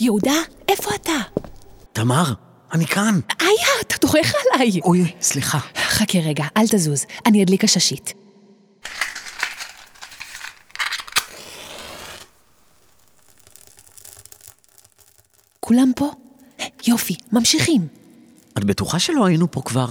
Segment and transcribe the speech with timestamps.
[0.00, 0.34] יהודה,
[0.68, 1.12] איפה אתה?
[1.92, 2.32] תמר,
[2.72, 3.20] אני כאן.
[3.40, 4.80] איה, אתה דורך עליי.
[4.84, 5.58] אוי, סליחה.
[5.76, 8.14] חכה רגע, אל תזוז, אני אדליק עששית.
[15.60, 16.10] כולם פה?
[16.86, 17.86] יופי, ממשיכים.
[18.58, 19.88] את בטוחה שלא היינו פה כבר?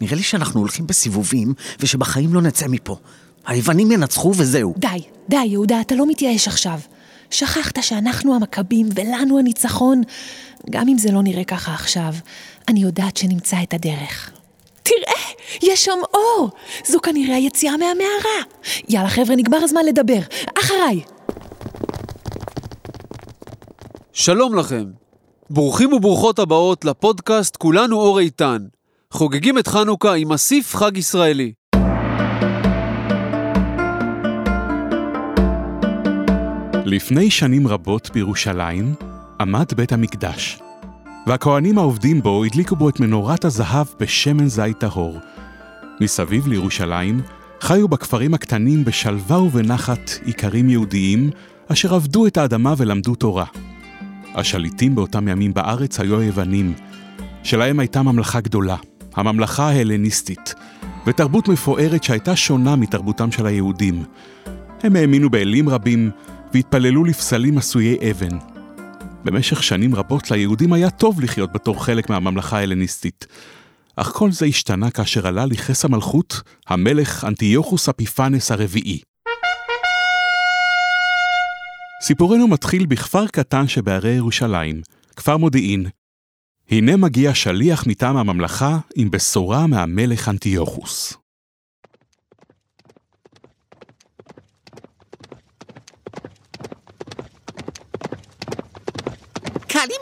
[0.00, 2.96] נראה לי שאנחנו הולכים בסיבובים, ושבחיים לא נצא מפה.
[3.46, 4.74] היוונים ינצחו וזהו.
[4.78, 6.78] די, די, יהודה, אתה לא מתייאש עכשיו.
[7.30, 10.02] שכחת שאנחנו המכבים ולנו הניצחון?
[10.70, 12.14] גם אם זה לא נראה ככה עכשיו,
[12.68, 14.30] אני יודעת שנמצא את הדרך.
[14.82, 15.22] תראה,
[15.62, 16.50] יש שם אור!
[16.86, 18.42] זו כנראה היציאה מהמערה.
[18.88, 20.20] יאללה, חבר'ה, נגמר הזמן לדבר.
[20.58, 21.00] אחריי.
[24.12, 24.84] שלום לכם.
[25.50, 28.58] ברוכים וברוכות הבאות לפודקאסט כולנו אור איתן.
[29.10, 31.52] חוגגים את חנוכה עם אסיף חג ישראלי.
[36.84, 38.94] לפני שנים רבות בירושלים
[39.40, 40.58] עמד בית המקדש,
[41.26, 45.18] והכהנים העובדים בו הדליקו בו את מנורת הזהב בשמן זית טהור.
[46.00, 47.20] מסביב לירושלים
[47.60, 51.30] חיו בכפרים הקטנים בשלווה ובנחת איכרים יהודיים
[51.68, 53.46] אשר עבדו את האדמה ולמדו תורה.
[54.34, 56.74] השליטים באותם ימים בארץ היו היוונים,
[57.42, 58.76] שלהם הייתה ממלכה גדולה,
[59.14, 60.54] הממלכה ההלניסטית,
[61.06, 64.04] ותרבות מפוארת שהייתה שונה מתרבותם של היהודים.
[64.82, 66.10] הם האמינו באלים רבים
[66.54, 68.38] והתפללו לפסלים עשויי אבן.
[69.24, 73.26] במשך שנים רבות ליהודים היה טוב לחיות בתור חלק מהממלכה ההלניסטית.
[73.96, 79.00] אך כל זה השתנה כאשר עלה לכס המלכות המלך אנטיוכוס אפיפנס הרביעי.
[82.02, 84.80] סיפורנו מתחיל בכפר קטן שבהרי ירושלים,
[85.16, 85.86] כפר מודיעין.
[86.70, 91.23] הנה מגיע שליח מטעם הממלכה עם בשורה מהמלך אנטיוכוס.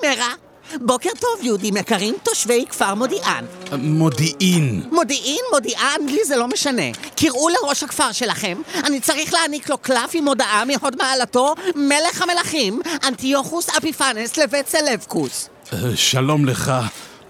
[0.02, 0.32] קלימרה.
[0.80, 3.44] בוקר טוב, יהודים יקרים, תושבי כפר מודיען.
[3.78, 4.82] מודיעין.
[4.92, 6.82] מודיעין, מודיען, לי זה לא משנה.
[7.16, 12.80] קראו לראש הכפר שלכם, אני צריך להעניק לו קלף עם הודעה מהוד מעלתו, מלך המלכים,
[13.08, 15.48] אנטיוכוס אפיפנס לבית סלבקוס.
[15.72, 16.72] אה, שלום לך,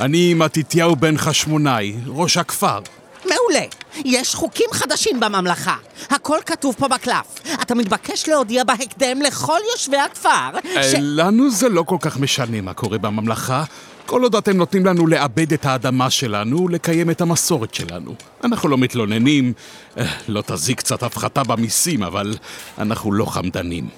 [0.01, 2.79] אני מתתיהו בן חשמונאי, ראש הכפר.
[3.25, 3.67] מעולה.
[4.05, 5.77] יש חוקים חדשים בממלכה.
[6.11, 7.41] הכל כתוב פה בקלף.
[7.63, 10.95] אתה מתבקש להודיע בהקדם לכל יושבי הכפר ש...
[10.99, 13.65] לנו זה לא כל כך משנה מה קורה בממלכה.
[14.07, 18.15] כל עוד אתם נותנים לנו לעבד את האדמה שלנו ולקיים את המסורת שלנו.
[18.45, 19.53] אנחנו לא מתלוננים,
[19.99, 22.35] אה, לא תזיק קצת הפחתה במיסים, אבל
[22.79, 23.89] אנחנו לא חמדנים.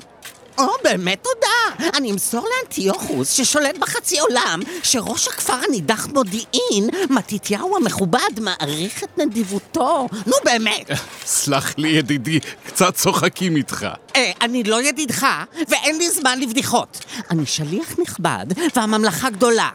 [0.58, 1.88] או, באמת תודה.
[1.96, 10.08] אני אמסור לאנטיוכוס, ששולט בחצי עולם, שראש הכפר הנידח מודיעין, מתתיהו המכובד, מעריך את נדיבותו.
[10.26, 10.90] נו, באמת.
[11.24, 13.86] סלח לי, ידידי, קצת צוחקים איתך.
[14.16, 15.26] אה, אני לא ידידך,
[15.68, 17.04] ואין לי זמן לבדיחות.
[17.30, 19.68] אני שליח נכבד, והממלכה גדולה.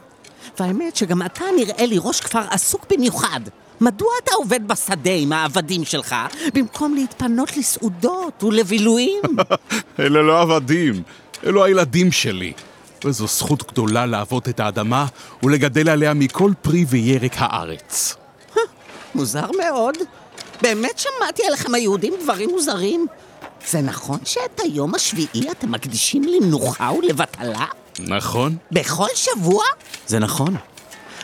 [0.60, 3.40] והאמת שגם אתה נראה לי ראש כפר עסוק במיוחד.
[3.82, 6.16] מדוע אתה עובד בשדה עם העבדים שלך,
[6.54, 9.22] במקום להתפנות לסעודות ולבילויים?
[10.00, 11.04] אלה לא עבדים,
[11.46, 12.54] אלו הילדים שלי.
[13.06, 15.06] וזו זכות גדולה לעבוד את האדמה
[15.44, 18.16] ולגדל עליה מכל פרי וירק הארץ.
[19.16, 19.98] מוזר מאוד.
[20.62, 23.06] באמת שמעתי עליכם היהודים דברים מוזרים.
[23.68, 27.66] זה נכון שאת היום השביעי אתם מקדישים למנוחה ולבטלה?
[28.08, 28.58] נכון.
[28.72, 29.64] בכל שבוע?
[30.08, 30.56] זה נכון.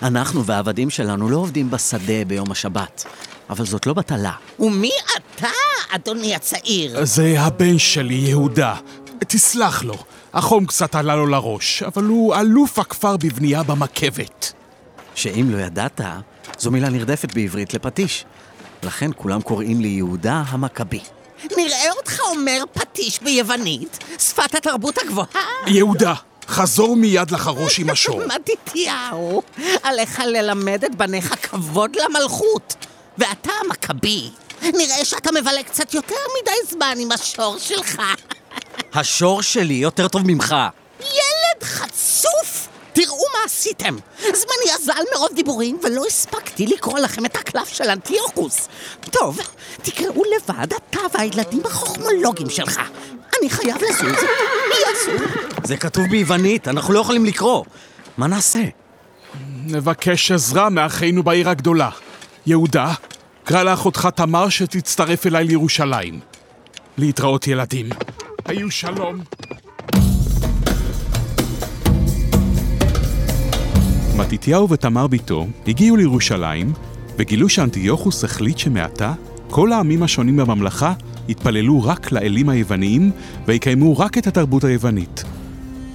[0.02, 3.06] אנחנו והעבדים שלנו לא עובדים בשדה ביום השבת,
[3.50, 4.32] אבל זאת לא בטלה.
[4.60, 5.48] ומי אתה,
[5.90, 7.06] אדוני הצעיר?
[7.06, 8.76] זה הבן שלי, יהודה.
[9.20, 9.96] תסלח לו,
[10.34, 14.54] החום קצת עלה לו לראש, אבל הוא אלוף הכפר בבנייה במקבת.
[15.16, 16.02] שאם לא ידעת,
[16.58, 18.26] זו מילה נרדפת בעברית לפטיש.
[18.84, 21.00] לכן כולם קוראים לי יהודה המכבי.
[21.58, 25.28] נראה אותך אומר פטיש ביוונית, שפת התרבות הגבוהה.
[25.68, 26.14] יהודה,
[26.48, 28.22] חזור מיד לחרוש עם השור.
[28.36, 29.42] מתתיהו,
[29.84, 32.76] עליך ללמד את בניך כבוד למלכות.
[33.18, 34.30] ואתה המכבי,
[34.62, 38.02] נראה שאתה מבלה קצת יותר מדי זמן עם השור שלך.
[38.94, 40.56] השור שלי יותר טוב ממך.
[41.00, 42.68] ילד חצוף!
[42.94, 43.98] תראו מה עשיתם!
[44.20, 48.68] זמני אזל מרוב דיבורים, ולא הספקתי לקרוא לכם את הקלף של אנטיוכוס.
[49.12, 49.40] טוב,
[49.82, 52.82] תקראו לבד אתה והילדים החוכמולוגים שלך.
[53.42, 54.24] אני חייב לזוז.
[54.70, 55.28] מי יזוז?
[55.64, 57.64] זה כתוב ביוונית, אנחנו לא יכולים לקרוא.
[58.18, 58.64] מה נעשה?
[59.66, 61.90] נבקש עזרה מאחינו בעיר הגדולה.
[62.46, 62.94] יהודה,
[63.44, 66.20] קרא לאחותך תמר שתצטרף אליי לירושלים.
[66.98, 67.90] להתראות ילדים.
[68.46, 69.20] היו שלום.
[74.18, 76.74] מתתיהו ותמר בתו הגיעו לירושלים
[77.18, 79.14] וגילו שאנטיוכוס החליט שמעתה
[79.50, 80.94] כל העמים השונים בממלכה
[81.28, 83.12] יתפללו רק לאלים היווניים
[83.48, 85.24] ויקיימו רק את התרבות היוונית.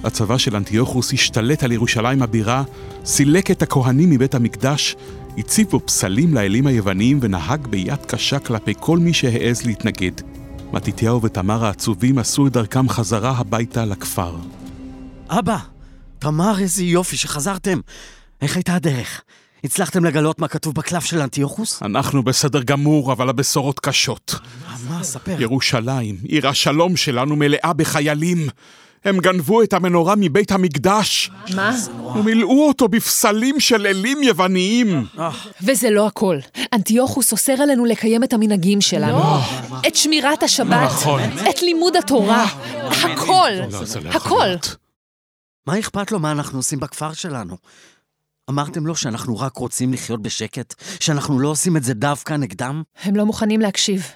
[0.03, 2.63] הצבא של אנטיוכוס השתלט על ירושלים הבירה,
[3.05, 4.95] סילק את הכהנים מבית המקדש,
[5.37, 10.11] הציב בו פסלים לאלים היווניים ונהג ביד קשה כלפי כל מי שהעז להתנגד.
[10.73, 14.35] מתתיהו ותמר העצובים עשו את דרכם חזרה הביתה לכפר.
[15.29, 15.57] אבא,
[16.19, 17.79] תמר, איזה יופי שחזרתם.
[18.41, 19.21] איך הייתה הדרך?
[19.63, 21.83] הצלחתם לגלות מה כתוב בקלף של אנטיוכוס?
[21.83, 24.35] אנחנו בסדר גמור, אבל הבשורות קשות.
[24.89, 25.41] מה, ספר.
[25.41, 28.47] ירושלים, עיר השלום שלנו, מלאה בחיילים.
[29.05, 31.31] הם גנבו את המנורה מבית המקדש.
[31.55, 31.75] מה?
[32.15, 35.05] ומילאו אותו בפסלים של אלים יווניים.
[35.61, 36.37] וזה לא הכל.
[36.73, 39.21] אנטיוכוס אוסר עלינו לקיים את המנהגים שלנו.
[39.87, 40.83] את שמירת השבת.
[40.85, 41.21] נכון.
[41.49, 42.45] את לימוד התורה.
[43.03, 43.49] הכל.
[43.71, 44.45] לא, לא הכל.
[44.45, 44.75] להיות.
[45.67, 47.57] מה אכפת לו מה אנחנו עושים בכפר שלנו?
[48.51, 50.73] אמרתם לו שאנחנו רק רוצים לחיות בשקט?
[50.99, 52.83] שאנחנו לא עושים את זה דווקא נגדם?
[53.03, 54.07] הם לא מוכנים להקשיב.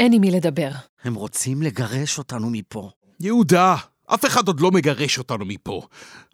[0.00, 0.70] אין עם מי לדבר.
[1.04, 2.90] הם רוצים לגרש אותנו מפה.
[3.20, 3.76] יהודה,
[4.06, 5.82] אף אחד עוד לא מגרש אותנו מפה.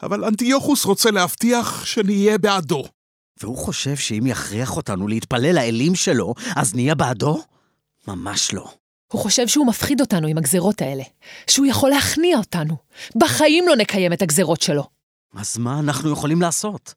[0.02, 2.84] אבל אנטיוכוס רוצה להבטיח שנהיה בעדו.
[3.42, 7.42] והוא חושב שאם יכריח אותנו להתפלל לאלים שלו, אז נהיה בעדו?
[8.08, 8.70] ממש לא.
[9.12, 11.02] הוא חושב שהוא מפחיד אותנו עם הגזרות האלה.
[11.46, 12.76] שהוא יכול להכניע אותנו.
[13.16, 14.84] בחיים לא נקיים את הגזרות שלו.
[15.34, 16.94] אז מה אנחנו יכולים לעשות?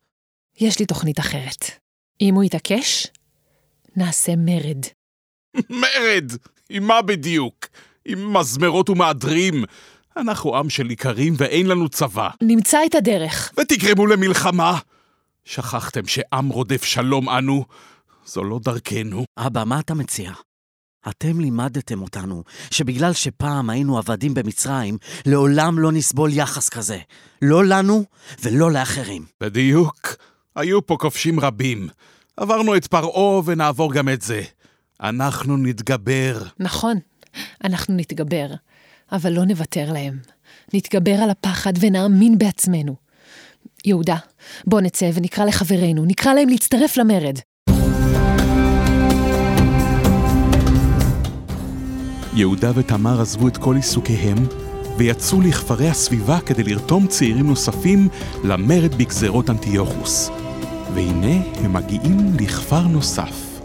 [0.60, 1.66] יש לי תוכנית אחרת.
[2.22, 3.08] אם הוא יתעקש,
[3.96, 4.86] נעשה מרד.
[5.70, 6.32] מרד!
[6.70, 7.68] עם מה בדיוק?
[8.06, 9.64] עם מזמרות ומהדרים.
[10.18, 12.30] אנחנו עם של איכרים ואין לנו צבא.
[12.42, 13.54] נמצא את הדרך.
[13.60, 14.80] ותגרמו למלחמה.
[15.46, 17.66] שכחתם שעם רודף שלום אנו?
[18.26, 19.26] זו לא דרכנו.
[19.38, 20.32] אבא, מה אתה מציע?
[21.10, 27.00] אתם לימדתם אותנו שבגלל שפעם היינו עבדים במצרים, לעולם לא נסבול יחס כזה.
[27.42, 28.04] לא לנו
[28.44, 29.26] ולא לאחרים.
[29.42, 30.16] בדיוק.
[30.56, 31.88] היו פה כובשים רבים.
[32.38, 34.42] עברנו את פרעה ונעבור גם את זה.
[35.02, 36.44] אנחנו נתגבר.
[36.60, 36.98] נכון,
[37.64, 38.48] אנחנו נתגבר,
[39.12, 40.20] אבל לא נוותר להם.
[40.74, 42.96] נתגבר על הפחד ונאמין בעצמנו.
[43.86, 44.18] יהודה,
[44.68, 47.40] בוא נצא ונקרא לחברינו, נקרא להם להצטרף למרד.
[52.34, 54.38] יהודה ותמר עזבו את כל עיסוקיהם
[54.98, 58.08] ויצאו לכפרי הסביבה כדי לרתום צעירים נוספים
[58.44, 60.43] למרד בגזרות אנטיוכוס.
[60.96, 63.60] והנה הם מגיעים לכפר נוסף.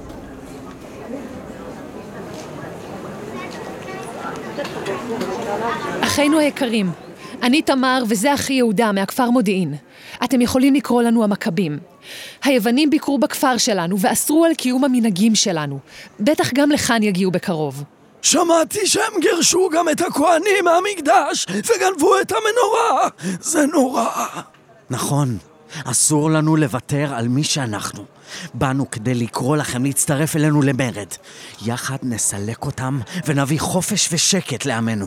[6.01, 6.91] אחינו היקרים,
[7.43, 9.75] אני תמר וזה אחי יהודה מהכפר מודיעין.
[10.25, 11.79] אתם יכולים לקרוא לנו המכבים.
[12.45, 15.79] היוונים ביקרו בכפר שלנו ואסרו על קיום המנהגים שלנו.
[16.21, 17.85] בטח גם לכאן יגיעו בקרוב.
[18.23, 23.09] שמעתי שהם גירשו גם את הכהנים מהמקדש וגנבו את המנורה.
[23.41, 24.09] זה נורא.
[24.91, 25.39] נכון,
[25.85, 28.05] אסור לנו לוותר על מי שאנחנו.
[28.55, 31.07] באנו כדי לקרוא לכם להצטרף אלינו למרד.
[31.67, 35.07] יחד נסלק אותם ונביא חופש ושקט לעמנו.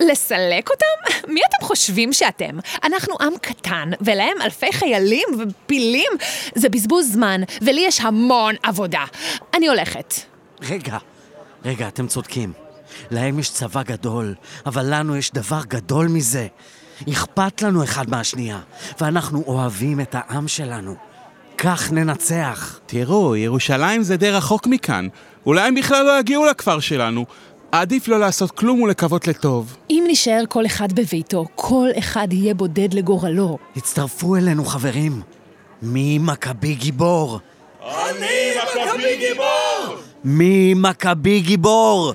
[0.00, 1.12] לסלק אותם?
[1.32, 2.58] מי אתם חושבים שאתם?
[2.84, 6.12] אנחנו עם קטן, ולהם אלפי חיילים ופילים.
[6.54, 9.04] זה בזבוז זמן, ולי יש המון עבודה.
[9.54, 10.14] אני הולכת.
[10.62, 10.98] רגע,
[11.64, 12.52] רגע, אתם צודקים.
[13.10, 14.34] להם יש צבא גדול,
[14.66, 16.46] אבל לנו יש דבר גדול מזה.
[17.08, 18.58] אכפת לנו אחד מהשנייה,
[19.00, 20.94] ואנחנו אוהבים את העם שלנו.
[21.58, 22.78] כך ננצח.
[22.86, 25.08] תראו, ירושלים זה די רחוק מכאן.
[25.46, 27.24] אולי הם בכלל לא יגיעו לכפר שלנו.
[27.72, 29.76] עדיף לא לעשות כלום ולקוות לטוב.
[29.90, 33.58] אם נישאר כל אחד בביתו, כל אחד יהיה בודד לגורלו.
[33.76, 35.22] הצטרפו אלינו, חברים.
[35.82, 37.40] מי מכבי גיבור?
[37.82, 39.96] אני מכבי גיבור!
[40.24, 42.14] מי מכבי גיבור?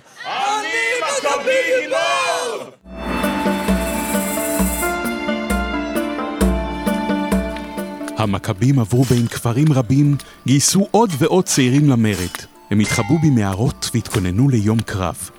[8.25, 10.15] המכבים עברו בין כפרים רבים,
[10.47, 12.35] גייסו עוד ועוד צעירים למרד.
[12.71, 15.29] הם התחבאו במערות והתכוננו ליום קרב.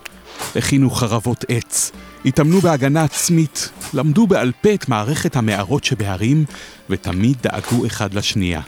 [0.55, 1.91] הכינו חרבות עץ,
[2.25, 6.45] התאמנו בהגנה עצמית, למדו בעל פה את מערכת המערות שבהרים,
[6.89, 8.61] ותמיד דאגו אחד לשנייה.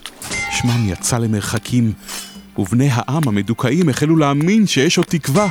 [0.51, 1.93] שמם יצא למרחקים,
[2.57, 5.47] ובני העם המדוכאים החלו להאמין שיש עוד תקווה.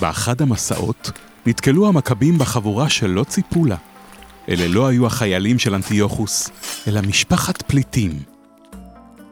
[0.00, 1.10] באחד המסעות
[1.46, 3.76] נתקלו המכבים בחבורה שלא ציפו לה.
[4.48, 6.50] אלה לא היו החיילים של אנטיוכוס,
[6.88, 8.22] אלא משפחת פליטים.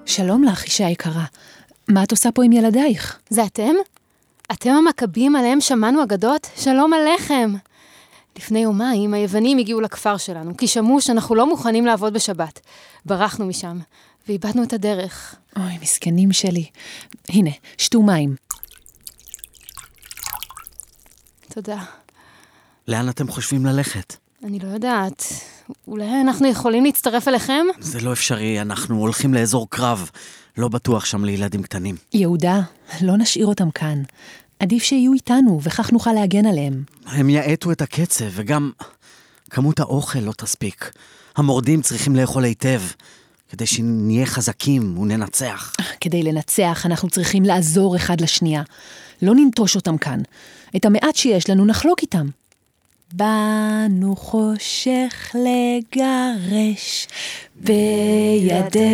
[0.06, 1.24] שלום לך, אישה יקרה.
[1.88, 3.18] מה את עושה פה עם ילדייך?
[3.30, 3.74] זה אתם?
[4.52, 6.48] אתם המכבים עליהם שמענו אגדות?
[6.56, 7.52] שלום עליכם.
[8.36, 12.60] לפני יומיים היוונים הגיעו לכפר שלנו, כי שמעו שאנחנו לא מוכנים לעבוד בשבת.
[13.06, 13.78] ברחנו משם,
[14.28, 15.34] ואיבדנו את הדרך.
[15.56, 16.66] אוי, מסכנים שלי.
[17.28, 18.36] הנה, שתו מים.
[21.54, 21.82] תודה.
[22.88, 24.21] לאן אתם חושבים ללכת?
[24.44, 25.24] אני לא יודעת.
[25.86, 27.66] אולי אנחנו יכולים להצטרף אליכם?
[27.80, 30.10] זה לא אפשרי, אנחנו הולכים לאזור קרב.
[30.58, 31.96] לא בטוח שם לילדים קטנים.
[32.14, 32.60] יהודה,
[33.00, 34.02] לא נשאיר אותם כאן.
[34.58, 36.82] עדיף שיהיו איתנו, וכך נוכל להגן עליהם.
[37.06, 38.70] הם יאטו את הקצב, וגם...
[39.50, 40.90] כמות האוכל לא תספיק.
[41.36, 42.80] המורדים צריכים לאכול היטב,
[43.48, 45.72] כדי שנהיה חזקים וננצח.
[46.00, 48.62] כדי לנצח, אנחנו צריכים לעזור אחד לשנייה.
[49.22, 50.20] לא ננטוש אותם כאן.
[50.76, 52.26] את המעט שיש לנו נחלוק איתם.
[53.12, 57.06] באנו חושך לגרש,
[57.60, 58.84] בידינו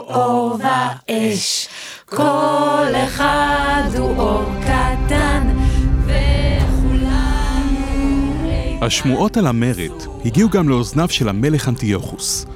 [0.00, 1.68] אור ואש.
[2.04, 5.56] כל אחד הוא אור קטן,
[6.04, 7.18] וכולנו...
[8.82, 12.46] השמועות על המרד הגיעו גם לאוזניו של המלך אנטיוכוס.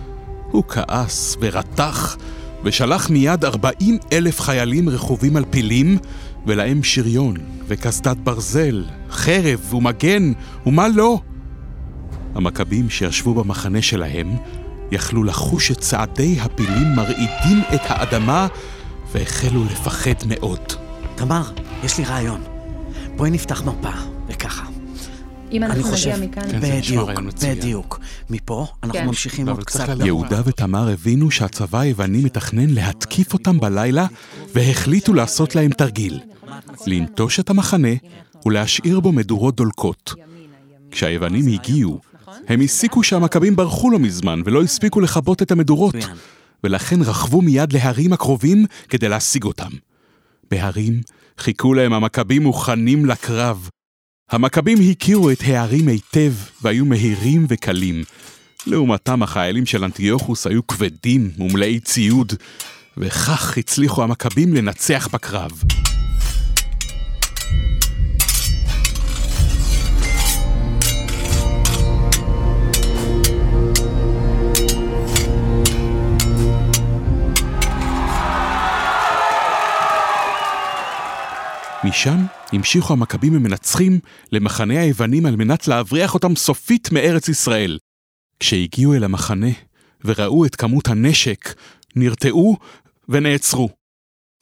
[0.50, 2.16] הוא כעס ורתח,
[2.64, 5.98] ושלח מיד 40 אלף חיילים רכובים על פילים,
[6.46, 7.36] ולהם שריון
[7.68, 10.32] וקסדת ברזל, חרב ומגן,
[10.66, 11.20] ומה לא.
[12.34, 14.36] המכבים שישבו במחנה שלהם
[14.92, 18.46] יכלו לחוש את צעדי הפילים מרעידים את האדמה,
[19.12, 20.60] והחלו לפחד מאוד.
[21.14, 21.42] תמר,
[21.84, 22.40] יש לי רעיון.
[23.16, 23.90] בואי נפתח מפה,
[24.28, 24.71] וככה.
[25.52, 26.50] אם אנחנו נגיע מכאן...
[26.50, 27.10] כן, בדיוק.
[27.42, 28.00] בדיוק.
[28.30, 29.06] מפה אנחנו כן.
[29.06, 29.88] ממשיכים עוד קצת.
[30.04, 34.06] יהודה ותמר הבינו שהצבא היווני מתכנן להתקיף אותם בלילה,
[34.54, 36.20] והחליטו לעשות להם תרגיל.
[36.86, 37.88] לנטוש את המחנה
[38.46, 40.14] ולהשאיר בו מדורות דולקות.
[40.90, 42.00] כשהיוונים הגיעו,
[42.48, 45.94] הם הסיקו שהמכבים ברחו לא מזמן ולא הספיקו לכבות את המדורות.
[46.64, 49.70] ולכן רכבו מיד להרים הקרובים כדי להשיג אותם.
[50.50, 51.00] בהרים
[51.38, 53.68] חיכו להם המכבים מוכנים לקרב.
[54.30, 58.04] המכבים הכירו את הערים היטב והיו מהירים וקלים.
[58.66, 62.32] לעומתם החיילים של אנטיוכוס היו כבדים ומלאי ציוד,
[62.96, 65.62] וכך הצליחו המכבים לנצח בקרב.
[81.84, 82.16] משם
[82.52, 84.00] המשיכו המכבים המנצחים
[84.32, 87.78] למחנה היוונים על מנת להבריח אותם סופית מארץ ישראל.
[88.40, 89.50] כשהגיעו אל המחנה
[90.04, 91.54] וראו את כמות הנשק,
[91.96, 92.56] נרתעו
[93.08, 93.68] ונעצרו.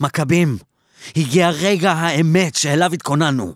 [0.02, 0.56] מכבים,
[1.16, 3.54] הגיע רגע האמת שאליו התכוננו.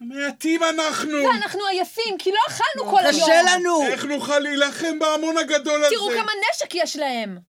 [0.00, 1.30] מעטים אנחנו!
[1.30, 3.20] אנחנו עייפים, כי לא אכלנו כל היום.
[3.22, 3.82] קשה לנו!
[3.82, 5.94] איך נוכל להילחם בהמון הגדול הזה?
[5.94, 7.49] תראו כמה נשק יש להם.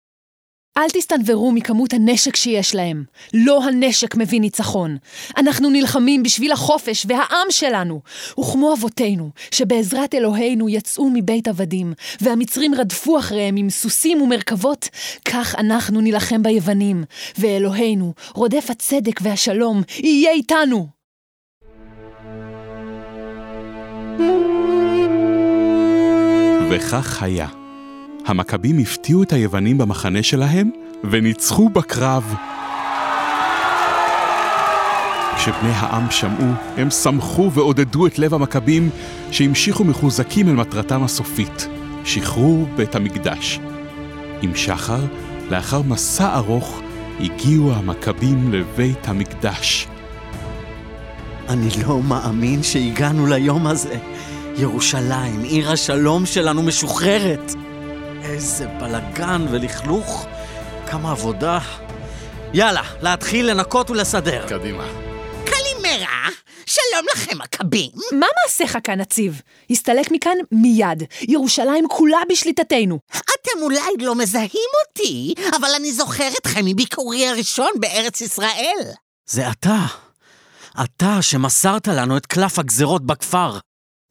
[0.78, 3.04] אל תסתנוורו מכמות הנשק שיש להם.
[3.34, 4.98] לא הנשק מביא ניצחון.
[5.38, 8.02] אנחנו נלחמים בשביל החופש והעם שלנו.
[8.40, 14.90] וכמו אבותינו, שבעזרת אלוהינו יצאו מבית עבדים, והמצרים רדפו אחריהם עם סוסים ומרכבות,
[15.26, 17.04] כך אנחנו נילחם ביוונים.
[17.38, 20.88] ואלוהינו, רודף הצדק והשלום, יהיה איתנו.
[26.70, 27.65] וכך היה.
[28.26, 30.72] המכבים הפתיעו את היוונים במחנה שלהם
[31.12, 32.36] וניצחו בקרב.
[35.36, 38.90] כשבני העם שמעו, הם שמחו ועודדו את לב המכבים
[39.32, 41.68] שהמשיכו מחוזקים אל מטרתם הסופית,
[42.06, 43.60] שחרור בית המקדש.
[44.42, 45.02] עם שחר,
[45.50, 46.82] לאחר מסע ארוך,
[47.20, 49.88] הגיעו המכבים לבית המקדש.
[51.50, 53.98] אני לא מאמין שהגענו ליום הזה.
[54.58, 57.65] ירושלים, עיר השלום שלנו, משוחררת.
[58.36, 60.26] איזה בלגן ולכלוך.
[60.92, 61.60] כמה עבודה.
[62.54, 64.46] יאללה, להתחיל לנקות ולסדר.
[64.50, 64.88] קדימה.
[65.46, 66.30] קלימרה,
[66.66, 67.92] שלום לכם מכבים.
[68.12, 69.42] מה מעשיך כאן, נציב?
[69.70, 71.04] הסתלק מכאן מיד.
[71.22, 73.00] ירושלים כולה בשליטתנו.
[73.12, 78.80] אתם אולי לא מזהים אותי, אבל אני זוכר אתכם מביקורי הראשון בארץ ישראל.
[79.30, 79.80] זה אתה.
[80.84, 83.58] אתה שמסרת לנו את קלף הגזרות בכפר.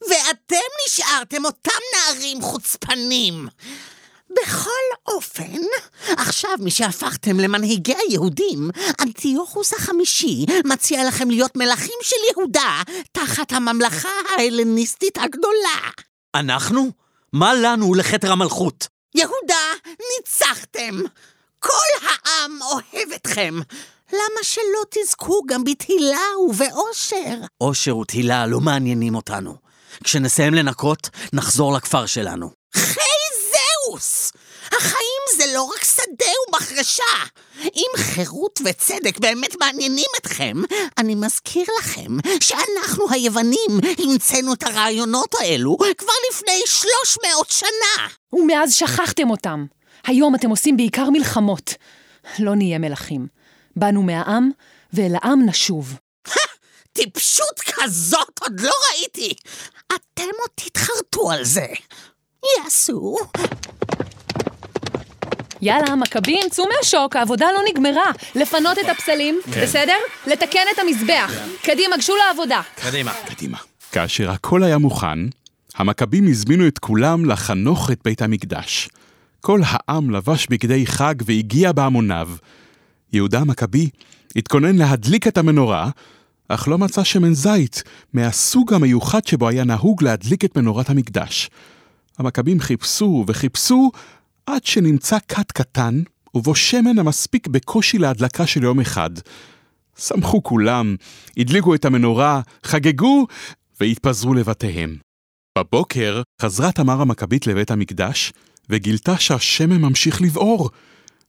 [0.08, 3.48] ואתם נשארתם אותם נערים חוצפנים.
[4.42, 5.60] בכל אופן,
[6.08, 15.18] עכשיו משהפכתם למנהיגי היהודים, אנטיוכוס החמישי מציע לכם להיות מלכים של יהודה תחת הממלכה ההלניסטית
[15.18, 15.90] הגדולה.
[16.34, 16.90] אנחנו?
[17.32, 18.88] מה לנו ולכתר המלכות?
[19.14, 21.00] יהודה, ניצחתם!
[21.58, 23.54] כל העם אוהב אתכם.
[24.12, 27.36] למה שלא תזכו גם בתהילה ובאושר?
[27.60, 29.56] אושר ותהילה לא מעניינים אותנו.
[30.04, 32.50] כשנסיים לנקות, נחזור לכפר שלנו.
[32.76, 33.00] חי
[33.94, 34.32] זהוס!
[34.66, 37.02] החיים זה לא רק שדה ומחרשה.
[37.64, 40.56] אם חירות וצדק באמת מעניינים אתכם,
[40.98, 48.08] אני מזכיר לכם שאנחנו היוונים המצאנו את הרעיונות האלו כבר לפני 300 שנה.
[48.32, 49.66] ומאז שכחתם אותם.
[50.06, 51.74] היום אתם עושים בעיקר מלחמות.
[52.38, 53.26] לא נהיה מלכים.
[53.76, 54.50] באנו מהעם,
[54.92, 55.94] ואל העם נשוב.
[56.92, 59.34] טיפשות כזאת עוד לא ראיתי.
[59.86, 61.66] אתם עוד תתחרטו על זה.
[62.58, 63.16] יעשו.
[65.62, 68.10] יאללה, מכבים, צאו מהשוק, העבודה לא נגמרה.
[68.34, 69.96] לפנות את הפסלים, בסדר?
[70.26, 71.32] לתקן את המזבח.
[71.62, 72.60] קדימה, גשו לעבודה.
[72.74, 73.12] קדימה.
[73.26, 73.58] קדימה.
[73.92, 75.18] כאשר הכל היה מוכן,
[75.76, 78.88] המכבים הזמינו את כולם לחנוך את בית המקדש.
[79.40, 82.28] כל העם לבש בגדי חג והגיע בהמוניו.
[83.12, 83.88] יהודה המכבי
[84.36, 85.90] התכונן להדליק את המנורה,
[86.48, 87.82] אך לא מצא שמן זית
[88.12, 91.50] מהסוג המיוחד שבו היה נהוג להדליק את מנורת המקדש.
[92.18, 93.90] המכבים חיפשו וחיפשו
[94.46, 96.02] עד שנמצא כת קטן,
[96.34, 99.10] ובו שמן המספיק בקושי להדלקה של יום אחד.
[99.98, 100.96] שמחו כולם,
[101.36, 103.26] הדליקו את המנורה, חגגו
[103.80, 104.96] והתפזרו לבתיהם.
[105.58, 108.32] בבוקר חזרה תמר המכבית לבית המקדש,
[108.70, 110.70] וגילתה שהשמן ממשיך לבעור.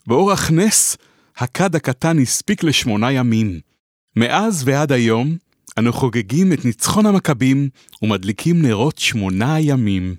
[0.07, 0.97] באורח נס,
[1.37, 3.59] הכד הקטן הספיק לשמונה ימים.
[4.15, 5.37] מאז ועד היום,
[5.77, 7.69] אנו חוגגים את ניצחון המכבים
[8.01, 10.15] ומדליקים נרות שמונה ימים.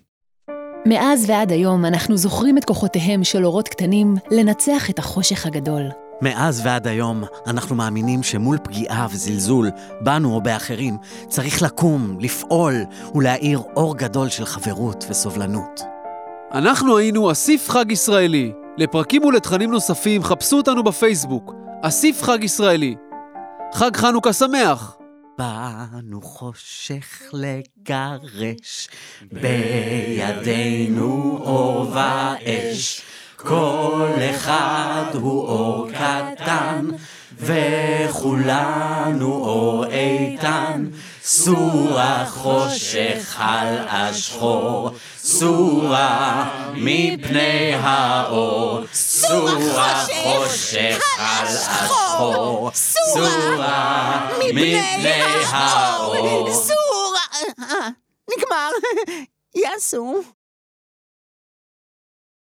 [0.89, 5.83] מאז ועד היום אנחנו זוכרים את כוחותיהם של אורות קטנים לנצח את החושך הגדול.
[6.23, 10.97] מאז ועד היום אנחנו מאמינים שמול פגיעה וזלזול, בנו או באחרים,
[11.29, 12.75] צריך לקום, לפעול
[13.15, 15.81] ולהאיר אור גדול של חברות וסובלנות.
[16.53, 18.53] אנחנו היינו אסיף חג ישראלי.
[18.77, 22.95] לפרקים ולתכנים נוספים חפשו אותנו בפייסבוק, אסיף חג ישראלי.
[23.75, 24.96] חג חנוכה שמח!
[25.39, 28.89] באנו חושך לגרש,
[29.33, 31.03] בידינו
[31.43, 33.03] אור ואש.
[33.37, 36.87] כל אחד הוא אור קטן,
[37.37, 40.87] וכולנו אור איתן.
[41.29, 48.81] סורה חושך על השחור, סורה מפני האור.
[48.93, 54.81] סורה חושך על השחור, סורה מפני
[55.51, 56.53] האור.
[56.53, 57.21] סורה!
[57.61, 57.89] אה,
[58.31, 58.71] נגמר.
[59.55, 60.36] יעשו.